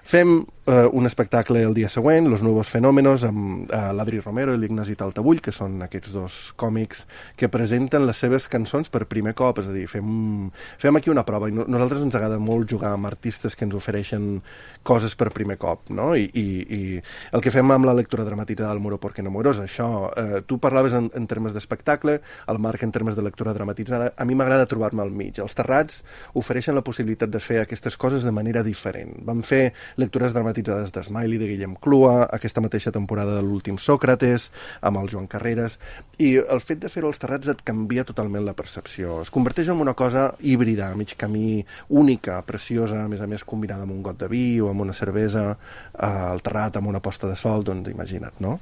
Fem 0.04 0.44
eh, 0.66 0.88
un 0.92 1.06
espectacle 1.06 1.62
el 1.62 1.72
dia 1.72 1.88
següent, 1.88 2.28
Los 2.28 2.42
Nuevos 2.42 2.68
Fenómenos, 2.68 3.22
amb 3.24 3.70
eh, 3.72 3.78
l'Adri 3.96 4.18
Romero 4.20 4.52
i 4.52 4.58
l'Ignasi 4.60 4.98
Taltabull, 5.00 5.40
que 5.40 5.52
són 5.52 5.78
aquests 5.86 6.12
dos 6.12 6.34
còmics 6.60 7.06
que 7.40 7.48
presenten 7.48 8.04
les 8.04 8.20
seves 8.20 8.44
cançons 8.52 8.92
per 8.92 9.06
primer 9.08 9.32
cop, 9.32 9.62
és 9.62 9.70
a 9.70 9.72
dir, 9.72 9.86
fem, 9.88 10.50
fem 10.80 11.00
aquí 11.00 11.08
una 11.12 11.24
prova, 11.24 11.48
i 11.48 11.56
no, 11.56 11.64
nosaltres 11.64 12.04
ens 12.04 12.18
agrada 12.18 12.36
molt 12.36 12.68
jugar 12.68 12.92
amb 12.92 13.08
artistes 13.08 13.56
que 13.56 13.64
ens 13.64 13.76
ofereixen 13.76 14.42
coses 14.84 15.16
per 15.16 15.30
primer 15.32 15.56
cop, 15.56 15.88
no? 15.88 16.10
I, 16.20 16.28
i, 16.28 16.44
i 16.60 16.80
el 17.32 17.44
que 17.44 17.52
fem 17.54 17.72
amb 17.72 17.88
la 17.88 17.96
lectura 17.96 18.28
dramatitzada 18.28 18.74
del 18.74 18.84
Muro 18.84 19.00
porque 19.00 19.24
no 19.24 19.32
muero 19.32 19.56
és 19.56 19.62
això. 19.64 19.88
Eh, 20.20 20.42
tu 20.44 20.60
parlaves 20.60 20.92
en, 20.92 21.08
en 21.16 21.28
termes 21.30 21.56
d'espectacle, 21.56 22.18
el 22.52 22.60
Marc 22.60 22.84
en 22.84 22.92
termes 22.92 23.16
de 23.16 23.24
lectura 23.24 23.56
dramatitzada. 23.56 24.12
A 24.20 24.28
mi 24.28 24.36
m'agrada 24.36 24.68
trobar-me 24.68 25.00
al 25.00 25.12
mig. 25.16 25.40
Els 25.40 25.56
Terrats 25.56 26.02
ofereixen 26.36 26.76
la 26.76 26.84
possibilitat 26.84 27.32
de 27.32 27.40
fer 27.40 27.62
aquestes 27.64 27.96
coses 27.96 28.28
de 28.28 28.36
manera 28.36 28.62
diferent. 28.66 29.16
Vam 29.24 29.40
fer 29.40 29.72
lectures 29.96 30.34
dramatitzades 30.34 30.92
de 30.92 31.02
Smiley, 31.04 31.38
de 31.38 31.48
Guillem 31.48 31.76
Clua, 31.80 32.28
aquesta 32.32 32.62
mateixa 32.64 32.92
temporada 32.94 33.36
de 33.36 33.42
l'últim 33.46 33.78
Sòcrates, 33.78 34.50
amb 34.80 35.00
el 35.02 35.10
Joan 35.12 35.28
Carreras, 35.30 35.78
i 36.18 36.34
el 36.38 36.62
fet 36.64 36.82
de 36.82 36.90
fer-ho 36.92 37.10
als 37.10 37.22
Terrats 37.22 37.50
et 37.52 37.64
canvia 37.66 38.06
totalment 38.08 38.44
la 38.46 38.56
percepció. 38.58 39.20
Es 39.22 39.32
converteix 39.34 39.70
en 39.72 39.82
una 39.84 39.94
cosa 39.94 40.32
híbrida, 40.40 40.90
a 40.90 40.98
mig 40.98 41.16
camí, 41.18 41.64
única, 41.88 42.40
preciosa, 42.46 43.04
a 43.04 43.08
més 43.08 43.22
a 43.24 43.30
més 43.30 43.44
combinada 43.44 43.86
amb 43.86 43.96
un 43.96 44.02
got 44.02 44.20
de 44.20 44.28
vi 44.30 44.60
o 44.60 44.70
amb 44.70 44.86
una 44.86 44.96
cervesa, 44.96 45.50
eh, 45.54 46.06
al 46.06 46.42
terrat 46.44 46.78
amb 46.78 46.90
una 46.90 47.02
posta 47.04 47.30
de 47.30 47.36
sol, 47.36 47.64
doncs 47.64 47.90
imagina't, 47.92 48.40
no? 48.44 48.58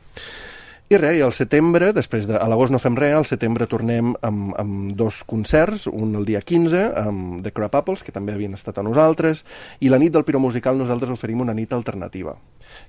I 0.93 0.99
res, 1.01 1.15
i 1.17 1.23
al 1.25 1.33
setembre, 1.33 1.87
després 1.97 2.27
de... 2.29 2.37
A 2.37 2.45
l'agost 2.53 2.75
no 2.75 2.81
fem 2.83 2.97
res, 2.99 3.15
al 3.17 3.25
setembre 3.25 3.65
tornem 3.71 4.11
amb, 4.29 4.51
amb 4.61 4.91
dos 4.99 5.23
concerts, 5.25 5.87
un 5.89 6.13
el 6.21 6.27
dia 6.29 6.43
15, 6.45 6.83
amb 7.01 7.39
The 7.47 7.53
Crap 7.57 7.79
Apples, 7.81 8.03
que 8.05 8.13
també 8.13 8.35
havien 8.35 8.53
estat 8.59 8.77
a 8.77 8.85
nosaltres, 8.85 9.41
i 9.81 9.89
la 9.89 10.01
nit 10.03 10.13
del 10.13 10.27
Piro 10.29 10.43
Musical 10.43 10.77
nosaltres 10.77 11.15
oferim 11.15 11.41
una 11.41 11.57
nit 11.57 11.73
alternativa 11.73 12.37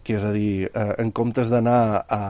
que 0.04 0.18
és 0.18 0.24
a 0.24 0.32
dir, 0.36 0.70
eh, 0.70 0.88
en 1.02 1.12
comptes 1.16 1.52
d'anar 1.52 2.04
a, 2.04 2.22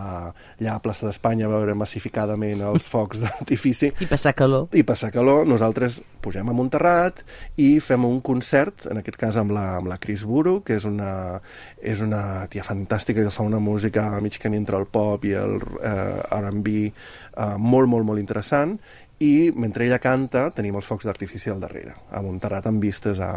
allà 0.59 0.75
a 0.75 0.81
plaça 0.83 1.07
d'Espanya 1.07 1.47
a 1.47 1.53
veure 1.53 1.75
massificadament 1.77 2.61
els 2.69 2.87
focs 2.89 3.23
d'artifici... 3.23 3.93
I 4.03 4.09
passar 4.09 4.35
calor. 4.37 4.67
I 4.73 4.85
passar 4.87 5.11
calor, 5.13 5.47
nosaltres 5.49 6.01
pugem 6.23 6.47
a 6.49 6.55
Montserrat 6.55 7.23
i 7.59 7.79
fem 7.83 8.05
un 8.07 8.21
concert, 8.25 8.87
en 8.91 9.01
aquest 9.01 9.19
cas 9.19 9.37
amb 9.39 9.53
la, 9.55 9.65
amb 9.79 9.89
la 9.91 9.99
Chris 10.01 10.23
Buru, 10.27 10.59
que 10.65 10.77
és 10.79 10.87
una, 10.87 11.39
és 11.81 12.01
una 12.03 12.45
tia 12.53 12.63
fantàstica 12.65 13.23
que 13.23 13.33
fa 13.33 13.45
una 13.45 13.61
música 13.63 14.07
a 14.13 14.21
mig 14.23 14.39
camí 14.41 14.61
entre 14.61 14.79
el 14.79 14.87
pop 14.87 15.25
i 15.27 15.35
el 15.39 15.59
eh, 15.81 16.39
R&B 16.39 16.75
eh, 16.87 17.55
molt, 17.57 17.89
molt, 17.91 18.07
molt 18.07 18.21
interessant, 18.21 18.77
i 19.23 19.51
mentre 19.55 19.85
ella 19.87 19.99
canta 20.03 20.47
tenim 20.55 20.75
els 20.79 20.87
focs 20.89 21.07
d'artifici 21.07 21.51
al 21.51 21.61
darrere, 21.63 21.95
a 22.11 22.21
Montserrat 22.25 22.67
amb 22.69 22.83
vistes 22.83 23.21
a, 23.23 23.31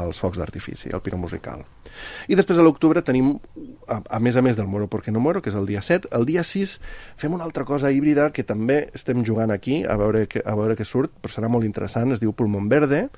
als 0.00 0.20
focs 0.22 0.38
d'artifici, 0.38 0.92
al 0.94 1.02
piro 1.02 1.18
musical. 1.18 1.64
I 2.28 2.38
després 2.38 2.58
a 2.58 2.64
l'octubre 2.66 3.02
tenim, 3.06 3.34
a, 3.88 4.00
a 4.16 4.20
més 4.22 4.36
a 4.36 4.42
més 4.44 4.58
del 4.58 4.68
Moro 4.70 4.88
porque 4.90 5.12
no 5.14 5.22
moro, 5.22 5.42
que 5.42 5.50
és 5.52 5.58
el 5.58 5.66
dia 5.66 5.82
7, 5.82 6.10
el 6.16 6.26
dia 6.28 6.44
6 6.46 6.76
fem 7.20 7.34
una 7.34 7.46
altra 7.46 7.66
cosa 7.68 7.92
híbrida 7.92 8.30
que 8.34 8.46
també 8.46 8.84
estem 8.94 9.24
jugant 9.26 9.52
aquí, 9.54 9.82
a 9.84 9.96
veure 10.00 10.26
que, 10.30 10.42
a 10.44 10.56
veure 10.58 10.76
què 10.78 10.86
surt, 10.88 11.14
però 11.22 11.34
serà 11.34 11.50
molt 11.50 11.66
interessant, 11.66 12.14
es 12.14 12.22
diu 12.22 12.34
Pulmón 12.36 12.68
Verde, 12.72 13.08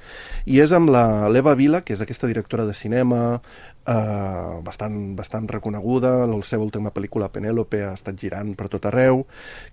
i 0.47 0.61
és 0.65 0.75
amb 0.77 0.93
l'Eva 0.93 1.57
Vila, 1.59 1.83
que 1.85 1.97
és 1.97 2.05
aquesta 2.05 2.31
directora 2.31 2.67
de 2.69 2.77
cinema, 2.77 3.41
eh, 3.87 4.61
bastant, 4.65 4.99
bastant 5.17 5.49
reconeguda, 5.51 6.27
la 6.27 6.39
seva 6.45 6.65
última 6.65 6.93
pel·lícula 6.95 7.31
Penélope 7.33 7.83
ha 7.87 7.93
estat 7.95 8.19
girant 8.21 8.55
per 8.59 8.69
tot 8.73 8.89
arreu, 8.91 9.25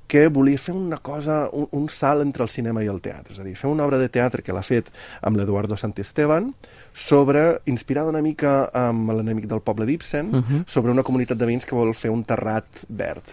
que 0.07 0.27
volia 0.33 0.61
fer 0.61 0.75
una 0.77 0.99
cosa, 1.03 1.47
un, 1.51 1.67
un 1.71 1.89
salt 1.89 2.23
entre 2.25 2.45
el 2.45 2.51
cinema 2.53 2.83
i 2.83 2.91
el 2.91 3.01
teatre, 3.01 3.33
és 3.33 3.41
a 3.41 3.47
dir, 3.47 3.55
fer 3.59 3.71
una 3.71 3.87
obra 3.87 3.99
de 4.01 4.09
teatre 4.13 4.45
que 4.45 4.55
l'ha 4.55 4.65
fet 4.65 4.91
amb 5.21 5.39
l'Eduardo 5.39 5.77
Santisteban, 5.79 6.53
sobre, 6.93 7.61
inspirada 7.65 8.13
una 8.13 8.21
mica 8.21 8.69
amb 8.73 9.11
l'enemic 9.11 9.49
del 9.49 9.63
poble 9.65 9.87
d'Ibsen, 9.89 10.33
uh 10.33 10.43
-huh. 10.43 10.63
sobre 10.67 10.91
una 10.91 11.03
comunitat 11.03 11.37
de 11.37 11.45
veïns 11.45 11.65
que 11.65 11.75
vol 11.75 11.93
fer 11.95 12.11
un 12.11 12.23
terrat 12.23 12.85
verd. 12.89 13.23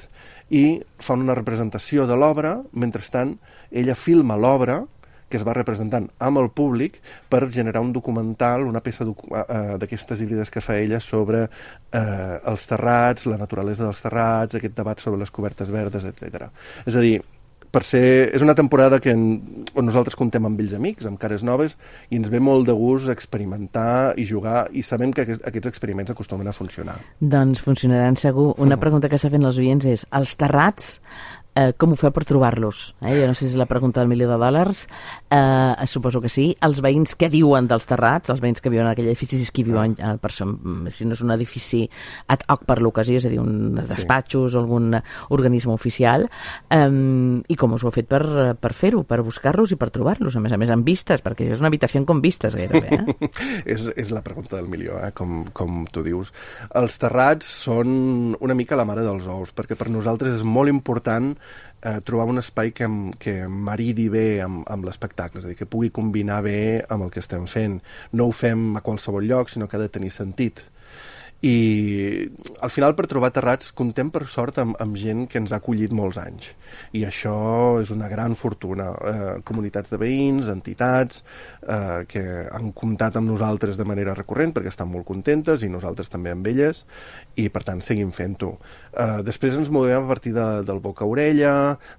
I 0.51 0.83
fan 0.99 1.21
una 1.21 1.35
representació 1.35 2.07
de 2.07 2.17
l'obra, 2.17 2.63
mentrestant 2.73 3.39
ella 3.71 3.95
filma 3.95 4.37
l'obra, 4.37 4.85
que 5.31 5.39
es 5.39 5.47
va 5.47 5.55
representant 5.57 6.11
amb 6.19 6.43
el 6.43 6.51
públic 6.51 7.01
per 7.31 7.45
generar 7.55 7.85
un 7.87 7.95
documental, 7.97 8.67
una 8.69 8.83
peça 8.85 9.07
uh, 9.07 9.77
d'aquestes 9.81 10.21
híbrides 10.21 10.51
que 10.51 10.65
fa 10.65 10.77
ella 10.83 11.01
sobre 11.01 11.47
uh, 11.47 12.37
els 12.53 12.67
terrats, 12.69 13.29
la 13.31 13.39
naturalesa 13.41 13.87
dels 13.87 14.03
terrats, 14.03 14.59
aquest 14.59 14.77
debat 14.77 15.01
sobre 15.01 15.23
les 15.23 15.31
cobertes 15.31 15.71
verdes, 15.71 16.09
etc. 16.11 16.51
És 16.85 16.99
a 16.99 17.05
dir, 17.05 17.21
per 17.71 17.85
ser... 17.87 18.03
És 18.35 18.43
una 18.43 18.55
temporada 18.59 18.99
que 19.03 19.13
en, 19.15 19.25
on 19.79 19.87
nosaltres 19.87 20.19
contem 20.19 20.47
amb 20.47 20.59
vells 20.59 20.75
amics, 20.77 21.07
amb 21.07 21.21
cares 21.23 21.45
noves, 21.47 21.77
i 22.11 22.19
ens 22.19 22.31
ve 22.33 22.41
molt 22.43 22.67
de 22.69 22.75
gust 22.77 23.11
experimentar 23.13 24.17
i 24.19 24.27
jugar, 24.27 24.65
i 24.75 24.83
sabem 24.87 25.15
que 25.15 25.25
aquest, 25.25 25.45
aquests 25.47 25.71
experiments 25.71 26.11
acostumen 26.11 26.51
a 26.51 26.55
funcionar. 26.57 26.99
Doncs 27.21 27.63
funcionaran 27.63 28.19
segur. 28.19 28.53
Una 28.59 28.81
pregunta 28.83 29.09
que 29.09 29.21
s'ha 29.21 29.31
fet 29.31 29.43
els 29.43 29.61
oients 29.63 29.87
és, 29.87 30.07
els 30.19 30.35
terrats 30.41 30.97
eh, 31.55 31.73
com 31.77 31.93
ho 31.93 31.99
feu 31.99 32.13
per 32.15 32.25
trobar-los? 32.29 32.83
Eh? 33.05 33.15
Jo 33.19 33.29
no 33.31 33.35
sé 33.35 33.47
si 33.47 33.53
és 33.53 33.59
la 33.59 33.69
pregunta 33.71 34.01
del 34.01 34.11
milió 34.11 34.29
de 34.31 34.39
dòlars, 34.41 34.87
eh, 35.31 35.87
suposo 35.87 36.21
que 36.21 36.31
sí. 36.33 36.51
Els 36.63 36.81
veïns 36.85 37.17
què 37.19 37.31
diuen 37.33 37.69
dels 37.71 37.87
terrats, 37.91 38.31
els 38.31 38.43
veïns 38.43 38.63
que 38.63 38.71
viuen 38.73 38.87
en 38.87 38.93
aquell 38.93 39.09
edifici, 39.11 39.39
si 39.39 39.49
és 39.49 39.55
qui 39.55 39.65
viuen, 39.67 39.97
eh, 39.99 40.17
per 40.21 40.31
això, 40.31 40.47
si 40.91 41.07
no 41.07 41.17
és 41.17 41.23
un 41.25 41.35
edifici 41.35 41.83
ad 42.29 42.45
hoc 42.49 42.65
per 42.69 42.81
l'ocasió, 42.81 43.17
és 43.17 43.27
a 43.27 43.33
dir, 43.33 43.41
un 43.41 43.75
despatxos 43.75 44.53
sí. 44.53 44.57
o 44.57 44.61
algun 44.61 44.95
organisme 45.31 45.73
oficial, 45.73 46.29
eh, 46.71 46.89
i 47.49 47.57
com 47.57 47.75
us 47.75 47.85
ho 47.85 47.91
heu 47.91 47.95
fet 47.95 48.09
per, 48.11 48.23
per 48.61 48.73
fer-ho, 48.77 49.03
per 49.05 49.23
buscar-los 49.27 49.75
i 49.75 49.81
per 49.81 49.91
trobar-los, 49.91 50.37
a 50.37 50.45
més 50.45 50.53
a 50.53 50.61
més 50.61 50.71
amb 50.71 50.87
vistes, 50.87 51.25
perquè 51.25 51.51
és 51.51 51.61
una 51.61 51.71
habitació 51.73 52.05
com 52.07 52.23
vistes 52.23 52.55
gairebé. 52.57 53.01
Eh? 53.01 53.31
és, 53.75 53.91
és 53.99 54.11
la 54.15 54.23
pregunta 54.23 54.57
del 54.57 54.71
milió, 54.71 54.99
eh? 55.03 55.11
com, 55.17 55.45
com 55.53 55.85
tu 55.91 56.05
dius. 56.07 56.31
Els 56.79 56.97
terrats 57.01 57.49
són 57.67 58.37
una 58.41 58.57
mica 58.57 58.79
la 58.79 58.87
mare 58.89 59.05
dels 59.05 59.27
ous, 59.31 59.53
perquè 59.57 59.77
per 59.79 59.91
nosaltres 59.91 60.39
és 60.39 60.47
molt 60.47 60.71
important 60.73 61.35
eh, 61.83 62.01
trobar 62.05 62.29
un 62.31 62.41
espai 62.43 62.73
que, 62.77 62.89
que 63.19 63.37
maridi 63.49 64.09
bé 64.13 64.41
amb, 64.45 64.65
amb 64.71 64.89
l'espectacle, 64.89 65.41
és 65.41 65.47
a 65.47 65.53
dir, 65.53 65.59
que 65.59 65.69
pugui 65.71 65.93
combinar 65.95 66.43
bé 66.47 66.61
amb 66.89 67.07
el 67.07 67.15
que 67.15 67.23
estem 67.23 67.47
fent. 67.51 67.81
No 68.13 68.29
ho 68.29 68.37
fem 68.37 68.77
a 68.77 68.85
qualsevol 68.85 69.27
lloc, 69.29 69.51
sinó 69.53 69.69
que 69.69 69.79
ha 69.79 69.85
de 69.85 69.93
tenir 69.93 70.13
sentit 70.15 70.65
i 71.41 72.29
al 72.61 72.69
final 72.69 72.93
per 72.97 73.07
trobar 73.09 73.31
terrats 73.33 73.71
contem 73.73 74.11
per 74.13 74.27
sort 74.29 74.59
amb, 74.61 74.75
amb 74.83 74.97
gent 75.01 75.25
que 75.31 75.41
ens 75.41 75.55
ha 75.55 75.61
acollit 75.63 75.93
molts 75.97 76.19
anys 76.21 76.51
i 76.97 77.07
això 77.09 77.81
és 77.81 77.89
una 77.95 78.11
gran 78.13 78.35
fortuna 78.37 78.91
eh, 78.93 79.31
comunitats 79.49 79.89
de 79.89 79.97
veïns, 80.01 80.51
entitats 80.53 81.23
eh, 81.65 82.05
que 82.11 82.25
han 82.45 82.75
comptat 82.77 83.17
amb 83.17 83.33
nosaltres 83.33 83.81
de 83.81 83.87
manera 83.89 84.15
recurrent 84.19 84.53
perquè 84.53 84.69
estan 84.69 84.91
molt 84.93 85.09
contentes 85.09 85.65
i 85.65 85.71
nosaltres 85.73 86.13
també 86.13 86.35
amb 86.35 86.51
elles 86.53 86.85
i 87.41 87.49
per 87.49 87.65
tant 87.65 87.81
seguim 87.81 88.13
fent-ho 88.13 88.53
eh, 88.93 89.23
després 89.25 89.57
ens 89.57 89.73
movem 89.73 90.05
a 90.05 90.13
partir 90.13 90.35
de, 90.37 90.47
del 90.69 90.85
boca 90.85 91.07
a 91.07 91.09
orella 91.09 91.55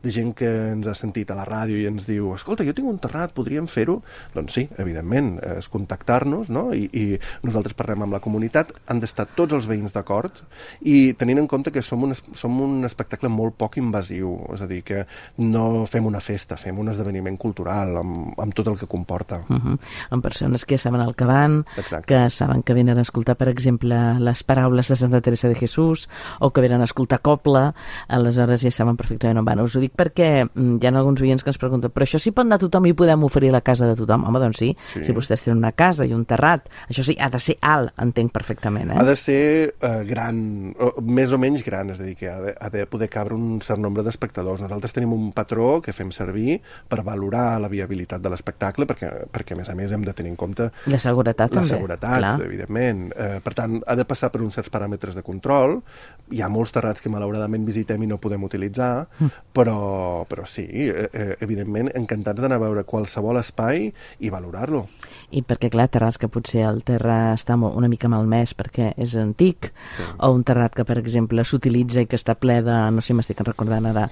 de 0.06 0.14
gent 0.14 0.36
que 0.38 0.52
ens 0.76 0.86
ha 0.86 0.96
sentit 0.98 1.34
a 1.34 1.40
la 1.40 1.48
ràdio 1.50 1.82
i 1.82 1.90
ens 1.90 2.06
diu 2.06 2.36
escolta, 2.36 2.68
jo 2.68 2.78
tinc 2.78 2.94
un 2.94 3.02
terrat, 3.02 3.34
podríem 3.34 3.66
fer-ho? 3.66 4.04
doncs 4.38 4.54
sí, 4.54 4.68
evidentment, 4.78 5.34
és 5.58 5.66
contactar-nos 5.72 6.54
no? 6.54 6.70
I, 6.78 6.86
i 6.94 7.06
nosaltres 7.42 7.74
parlem 7.74 8.06
amb 8.06 8.20
la 8.20 8.22
comunitat 8.22 8.76
han 8.86 9.02
d'estar 9.02 9.31
tots 9.36 9.56
els 9.58 9.68
veïns 9.70 9.94
d'acord 9.96 10.42
i 10.82 11.14
tenint 11.20 11.42
en 11.42 11.48
compte 11.48 11.72
que 11.72 11.84
som 11.86 12.04
un, 12.04 12.16
som 12.16 12.60
un 12.62 12.86
espectacle 12.88 13.30
molt 13.32 13.58
poc 13.60 13.78
invasiu, 13.82 14.34
és 14.54 14.62
a 14.64 14.68
dir, 14.70 14.82
que 14.88 15.06
no 15.44 15.86
fem 15.90 16.06
una 16.08 16.22
festa, 16.24 16.58
fem 16.58 16.78
un 16.80 16.92
esdeveniment 16.92 17.38
cultural 17.42 17.98
amb, 18.02 18.34
amb 18.40 18.56
tot 18.58 18.72
el 18.72 18.78
que 18.80 18.88
comporta. 18.88 19.44
Uh 19.48 19.58
-huh. 19.58 19.78
Amb 20.10 20.24
persones 20.24 20.66
que 20.66 20.78
saben 20.78 21.02
el 21.02 21.16
que 21.16 21.26
van, 21.26 21.66
Exacte. 21.78 22.08
que 22.08 22.30
saben 22.30 22.64
que 22.64 22.74
venen 22.74 22.98
a 22.98 23.02
escoltar, 23.02 23.36
per 23.36 23.50
exemple, 23.50 24.20
les 24.20 24.44
paraules 24.44 24.88
de 24.88 24.96
Santa 24.96 25.22
Teresa 25.22 25.48
de 25.48 25.56
Jesús 25.56 26.10
o 26.40 26.52
que 26.52 26.62
venen 26.62 26.82
a 26.82 26.86
escoltar 26.86 27.22
Copla, 27.22 27.74
aleshores 28.08 28.62
ja 28.62 28.72
saben 28.72 28.98
perfectament 28.98 29.40
on 29.40 29.46
van. 29.46 29.60
Us 29.60 29.76
ho 29.76 29.80
dic 29.80 29.94
perquè 29.96 30.46
mm, 30.46 30.80
hi 30.82 30.88
ha 30.88 30.94
alguns 30.96 31.22
oients 31.22 31.44
que 31.44 31.50
ens 31.50 31.58
pregunten 31.58 31.92
però 31.92 32.04
això 32.08 32.20
sí 32.20 32.32
pot 32.32 32.46
anar 32.46 32.60
tothom 32.60 32.86
i 32.86 32.94
podem 32.94 33.24
oferir 33.24 33.52
la 33.52 33.62
casa 33.62 33.88
de 33.88 33.96
tothom? 33.96 34.26
Home, 34.26 34.40
doncs 34.40 34.58
sí, 34.58 34.72
sí. 34.94 35.04
si 35.04 35.16
vostès 35.16 35.46
tenen 35.46 35.62
una 35.62 35.72
casa 35.72 36.06
i 36.06 36.14
un 36.14 36.26
terrat, 36.26 36.70
això 36.90 37.04
sí, 37.04 37.18
ha 37.20 37.30
de 37.30 37.40
ser 37.40 37.58
alt, 37.62 37.94
entenc 38.02 38.32
perfectament. 38.34 38.92
Eh? 38.92 39.00
Ha 39.00 39.06
de 39.08 39.16
ser 39.22 39.76
eh, 39.78 39.92
gran, 40.08 40.40
o, 40.82 40.92
més 41.06 41.32
o 41.32 41.40
menys 41.42 41.64
gran, 41.66 41.92
és 41.94 42.02
a 42.02 42.08
dir, 42.08 42.16
que 42.20 42.30
ha 42.32 42.40
de, 42.44 42.54
ha 42.58 42.70
de 42.74 42.86
poder 42.90 43.08
cabre 43.14 43.38
un 43.38 43.62
cert 43.64 43.82
nombre 43.82 44.04
d'espectadors. 44.06 44.64
Nosaltres 44.66 44.96
tenim 44.96 45.14
un 45.16 45.30
patró 45.36 45.80
que 45.86 45.94
fem 45.96 46.12
servir 46.16 46.60
per 46.90 47.02
valorar 47.08 47.60
la 47.62 47.70
viabilitat 47.72 48.24
de 48.24 48.32
l'espectacle, 48.34 48.88
perquè, 48.90 49.12
perquè 49.32 49.56
a 49.56 49.62
més 49.62 49.72
a 49.72 49.78
més 49.78 49.94
hem 49.96 50.06
de 50.08 50.16
tenir 50.18 50.34
en 50.34 50.40
compte... 50.40 50.72
La 50.92 51.00
seguretat 51.02 51.54
la 51.54 51.62
també. 51.62 51.70
La 51.70 51.78
seguretat, 51.78 52.18
clar. 52.18 52.34
evidentment. 52.48 53.06
Eh, 53.14 53.40
per 53.46 53.56
tant, 53.58 53.80
ha 53.86 53.98
de 54.00 54.08
passar 54.10 54.32
per 54.34 54.42
uns 54.42 54.58
certs 54.60 54.74
paràmetres 54.74 55.18
de 55.18 55.26
control. 55.26 55.80
Hi 56.32 56.42
ha 56.42 56.52
molts 56.52 56.74
terrats 56.76 57.04
que 57.04 57.12
malauradament 57.14 57.66
visitem 57.68 58.04
i 58.06 58.10
no 58.10 58.20
podem 58.24 58.44
utilitzar, 58.48 59.06
mm. 59.20 59.48
però, 59.56 59.80
però 60.30 60.48
sí, 60.50 60.68
eh, 60.90 61.08
eh, 61.12 61.32
evidentment, 61.46 61.94
encantats 61.98 62.42
d'anar 62.42 62.60
a 62.60 62.66
veure 62.66 62.88
qualsevol 62.88 63.40
espai 63.42 63.90
i 64.20 64.34
valorar-lo. 64.34 64.88
I 65.32 65.44
perquè, 65.48 65.70
clar, 65.72 65.88
terrats 65.92 66.20
que 66.22 66.30
potser 66.32 66.66
el 66.68 66.82
terra 66.88 67.34
està 67.36 67.56
una 67.56 67.90
mica 67.92 68.10
malmès 68.12 68.54
perquè 68.58 68.92
és 68.98 69.16
antic, 69.20 69.72
sí. 69.98 70.08
o 70.20 70.32
un 70.34 70.44
terrat 70.48 70.76
que, 70.76 70.86
per 70.88 70.98
exemple, 71.02 71.44
s'utilitza 71.48 72.04
i 72.04 72.10
que 72.10 72.20
està 72.20 72.36
ple 72.40 72.60
de, 72.66 72.78
no 72.92 73.04
sé, 73.04 73.16
m'estic 73.18 73.42
recordant 73.48 73.88
ara, 73.92 74.08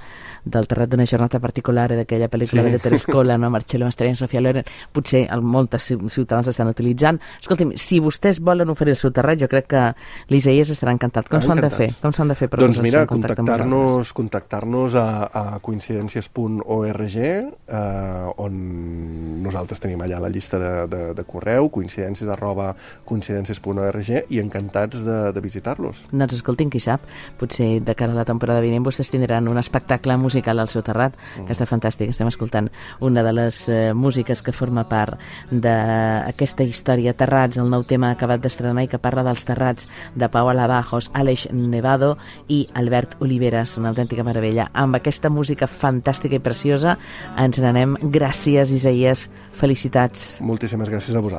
del 0.45 0.67
terrat 0.69 0.91
d'una 0.91 1.07
jornada 1.09 1.41
particular 1.43 1.89
d'aquella 1.91 2.29
pel·lícula 2.31 2.65
sí. 2.65 2.73
de 2.75 2.79
Terescola, 2.83 3.37
no? 3.37 3.49
Marcello 3.53 3.89
Mastroianni, 3.89 4.19
Sofia 4.19 4.41
Loren, 4.41 4.67
potser 4.95 5.25
el, 5.31 5.43
moltes 5.43 5.89
ciutadans 6.07 6.49
estan 6.51 6.71
utilitzant. 6.71 7.19
Escolti'm, 7.41 7.73
si 7.79 7.99
vostès 8.03 8.39
volen 8.43 8.71
oferir 8.71 8.95
el 8.95 9.01
seu 9.01 9.13
terrat, 9.15 9.39
jo 9.41 9.49
crec 9.51 9.69
que 9.73 9.83
l'Isaías 10.31 10.71
estarà 10.73 10.93
encantat. 10.95 11.29
Com 11.31 11.43
s'han 11.43 11.61
de 11.63 11.71
fer? 11.73 11.89
Com 12.01 12.15
s'han 12.15 12.31
de 12.31 12.37
fer 12.39 12.49
per 12.51 12.61
doncs 12.63 12.79
mira, 12.83 13.05
contactar-nos 13.09 14.13
contactar 14.13 14.63
a, 14.99 15.05
a 15.55 15.59
coincidències.org 15.59 17.15
eh, 17.19 18.41
on 18.43 18.59
nosaltres 19.43 19.81
tenim 19.83 20.01
allà 20.05 20.19
la 20.19 20.29
llista 20.29 20.59
de, 20.59 20.73
de, 20.91 21.01
de 21.17 21.25
correu, 21.27 21.69
coincidències 21.73 22.29
arroba 22.29 22.73
coincidències.org 23.09 24.11
i 24.29 24.41
encantats 24.41 25.03
de, 25.05 25.19
de 25.35 25.43
visitar-los. 25.43 26.03
Doncs 26.11 26.37
escoltin, 26.39 26.69
qui 26.71 26.81
sap, 26.83 27.05
potser 27.39 27.79
de 27.85 27.95
cara 27.97 28.13
a 28.15 28.19
la 28.21 28.27
temporada 28.27 28.63
vinent 28.63 28.85
vostès 28.85 29.11
tindran 29.11 29.47
un 29.51 29.59
espectacle 29.61 30.17
musical 30.17 30.59
al 30.59 30.71
seu 30.71 30.83
terrat, 30.85 31.15
mm. 31.15 31.47
que 31.47 31.55
està 31.55 31.67
fantàstic. 31.69 32.13
Estem 32.13 32.29
escoltant 32.29 32.69
una 33.05 33.23
de 33.25 33.33
les 33.35 33.61
eh, 33.69 33.93
músiques 33.93 34.43
que 34.45 34.55
forma 34.55 34.85
part 34.89 35.19
d'aquesta 35.51 36.65
història 36.67 37.15
Terrats, 37.17 37.59
el 37.59 37.69
nou 37.71 37.83
tema 37.87 38.11
acabat 38.13 38.41
d'estrenar 38.43 38.85
i 38.85 38.91
que 38.91 39.01
parla 39.01 39.25
dels 39.27 39.43
terrats 39.47 39.89
de 40.15 40.29
Pau 40.31 40.49
Alabajos, 40.51 41.09
Aleix 41.13 41.47
Nevado 41.51 42.15
i 42.47 42.65
Albert 42.79 43.17
Oliveras, 43.23 43.77
una 43.77 43.91
autèntica 43.93 44.23
meravella. 44.23 44.69
Amb 44.73 44.99
aquesta 44.99 45.31
música 45.33 45.67
fantàstica 45.67 46.37
i 46.37 46.43
preciosa 46.43 46.97
ens 47.37 47.59
n'anem. 47.61 47.97
Gràcies, 48.13 48.73
Isaías. 48.75 49.27
Felicitats. 49.59 50.39
Moltíssimes 50.45 50.89
gràcies 50.99 51.15
a 51.15 51.21
vosaltres. 51.23 51.37